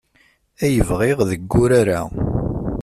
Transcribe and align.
Ay 0.63 0.77
bɣiɣ 0.89 1.17
deg 1.29 1.41
wurar-a. 1.51 2.01